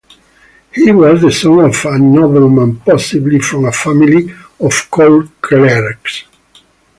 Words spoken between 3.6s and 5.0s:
a family of